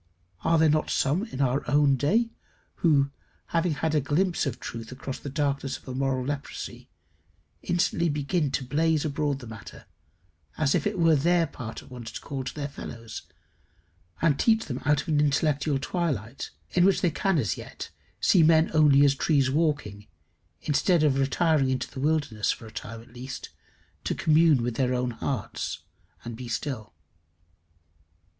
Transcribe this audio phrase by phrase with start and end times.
[0.43, 2.31] Are there not some in our own day,
[2.77, 3.11] who,
[3.49, 6.89] having had a glimpse of truth across the darkness of a moral leprosy,
[7.61, 9.85] instantly begin to blaze abroad the matter,
[10.57, 13.21] as if it were their part at once to call to their fellows,
[14.23, 18.41] and teach them out of an intellectual twilight, in which they can as yet see
[18.41, 20.07] men only as trees walking,
[20.63, 23.49] instead of retiring into the wilderness, for a time at least,
[24.03, 25.83] to commune with their own hearts,
[26.25, 26.95] and be still?